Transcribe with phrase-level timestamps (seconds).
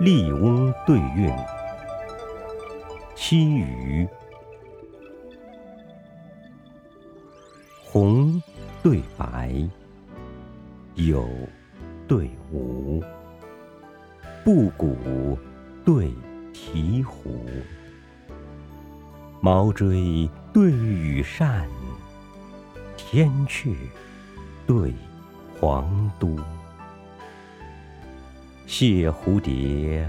[0.00, 1.34] 笠翁对韵，
[3.16, 4.08] 七余。
[7.84, 8.40] 红
[8.80, 9.52] 对白，
[10.94, 11.28] 有
[12.06, 13.02] 对无，
[14.44, 15.36] 布谷
[15.84, 16.12] 对
[16.52, 17.10] 醍醐，
[19.40, 21.68] 毛锥对羽扇，
[22.96, 23.74] 天阙
[24.64, 24.94] 对
[25.58, 26.38] 皇都。
[28.68, 30.06] 谢蝴蝶，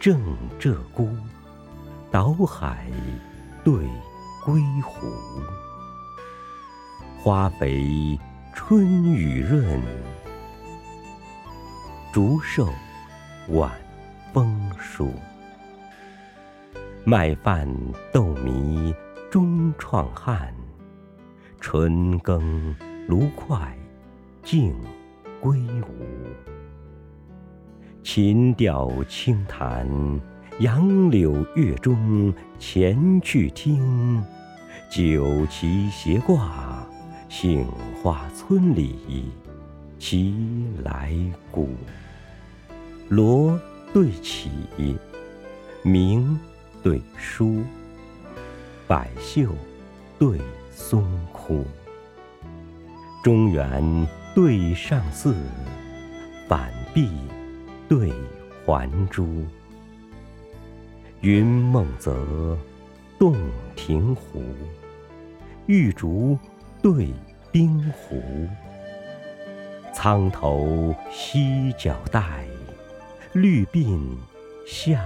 [0.00, 0.18] 正
[0.58, 1.14] 鹧鸪，
[2.10, 2.90] 岛海
[3.62, 3.74] 对
[4.42, 5.06] 归湖。
[7.18, 8.18] 花肥
[8.54, 9.82] 春雨润，
[12.14, 12.66] 竹瘦
[13.48, 13.70] 晚
[14.32, 15.12] 风疏。
[17.04, 17.68] 麦饭
[18.10, 18.94] 豆糜
[19.30, 20.52] 终创汉，
[21.60, 22.74] 春耕
[23.06, 23.76] 芦快
[24.42, 24.74] 尽
[25.42, 26.06] 归吴。
[28.02, 29.88] 琴调轻弹，
[30.58, 34.22] 杨柳月中前去听。
[34.90, 36.84] 酒旗斜挂，
[37.28, 37.64] 杏
[38.02, 39.30] 花村里
[40.00, 40.34] 齐
[40.82, 41.14] 来
[41.50, 41.70] 鼓。
[43.08, 43.58] 锣
[43.94, 44.50] 对绮，
[45.84, 46.38] 鸣
[46.82, 47.62] 对疏，
[48.88, 49.46] 百秀
[50.18, 50.40] 对
[50.72, 51.64] 松枯。
[53.22, 55.32] 中原对上巳，
[56.48, 57.08] 反壁。
[57.92, 58.10] 对
[58.64, 59.44] 还珠，
[61.20, 62.56] 云梦泽，
[63.18, 63.36] 洞
[63.76, 64.42] 庭湖，
[65.66, 66.38] 玉竹
[66.80, 67.12] 对
[67.50, 68.48] 冰壶，
[69.92, 72.46] 苍头犀角带，
[73.34, 74.00] 绿鬓
[74.66, 74.98] 象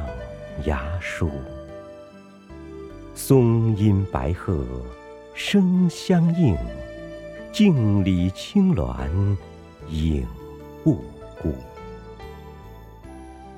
[0.65, 1.29] 牙梳。
[3.17, 4.65] 松阴白鹤
[5.35, 6.57] 声相应，
[7.51, 9.37] 镜里青鸾
[9.89, 10.25] 影
[10.85, 11.03] 不
[11.43, 11.53] 孤。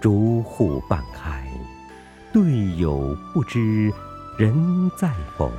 [0.00, 1.44] 竹户半开，
[2.32, 3.92] 对友不知
[4.38, 4.54] 人
[4.96, 5.50] 在否。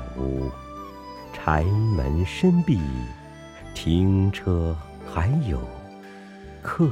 [1.33, 1.63] 柴
[1.95, 2.79] 门深闭，
[3.73, 5.59] 停车还有
[6.61, 6.89] 客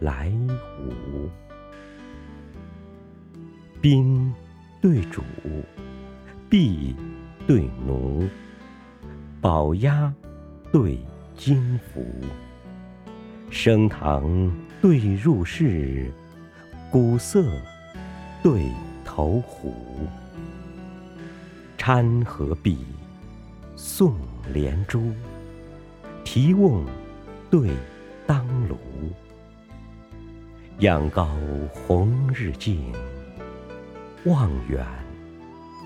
[0.00, 0.30] 来
[0.78, 1.28] 无。
[3.80, 4.32] 宾
[4.80, 5.22] 对主，
[6.50, 6.94] 婢
[7.46, 8.28] 对奴，
[9.40, 10.12] 宝鸭
[10.70, 10.98] 对
[11.36, 12.02] 金凫，
[13.50, 14.50] 升堂
[14.82, 16.12] 对入室。
[16.94, 17.60] 鼓瑟
[18.40, 18.70] 对
[19.04, 19.74] 投壶，
[21.76, 22.78] 参合璧，
[23.74, 24.14] 送
[24.52, 25.12] 连珠，
[26.22, 26.86] 提瓮
[27.50, 27.68] 对
[28.28, 28.78] 当炉，
[30.78, 31.28] 仰高
[31.72, 32.92] 红日近，
[34.24, 34.86] 望远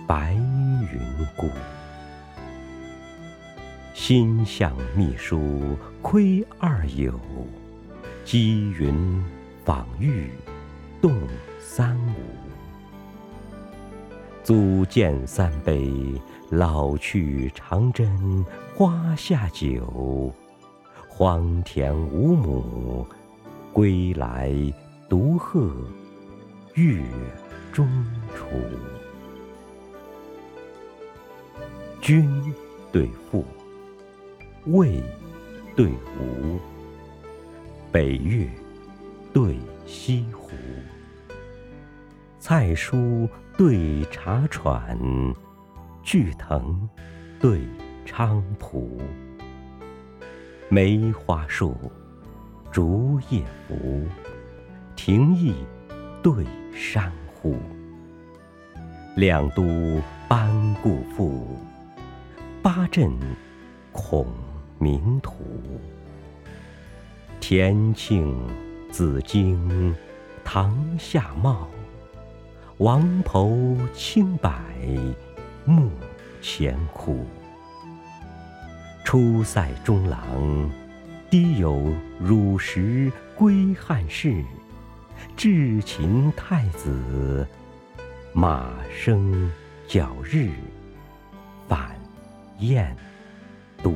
[0.06, 1.48] 白云孤。
[3.94, 7.18] 心向秘书窥二友，
[8.26, 9.24] 积云
[9.64, 10.30] 访玉。
[11.00, 11.12] 动
[11.60, 12.12] 三五，
[14.42, 15.92] 足见三杯，
[16.50, 18.44] 老去长针
[18.74, 20.32] 花下酒。
[21.08, 23.06] 荒田无母，
[23.72, 24.52] 归来
[25.08, 25.72] 独鹤
[26.74, 27.00] 月
[27.72, 27.88] 中
[28.34, 28.46] 出。
[32.00, 32.28] 君
[32.90, 33.44] 对父，
[34.66, 35.02] 魏
[35.76, 35.88] 对
[36.18, 36.58] 吴，
[37.92, 38.48] 北岳
[39.32, 39.56] 对
[39.88, 40.50] 西湖。
[42.38, 43.26] 菜蔬
[43.56, 44.98] 对茶喘，
[46.02, 46.86] 巨藤
[47.40, 47.62] 对
[48.06, 49.00] 菖蒲，
[50.68, 51.74] 梅花树，
[52.70, 54.06] 竹叶扶，
[54.94, 55.54] 亭翼
[56.22, 56.44] 对
[56.74, 57.56] 珊瑚。
[59.16, 59.64] 两都
[60.28, 61.58] 班固赋，
[62.62, 63.10] 八阵
[63.90, 64.26] 孔
[64.78, 65.42] 明图。
[67.40, 68.36] 田庆
[68.90, 69.94] 紫荆，
[70.44, 71.68] 堂下茂。
[72.78, 74.50] 王侯清柏，
[75.64, 75.90] 目
[76.40, 77.26] 前枯。
[79.04, 80.70] 出塞中郎，
[81.30, 84.42] 低有汝石归汉室。
[85.36, 87.46] 至秦太子，
[88.32, 89.50] 马生
[89.86, 90.50] 角日，
[91.68, 91.96] 反
[92.58, 92.96] 燕
[93.82, 93.94] 都。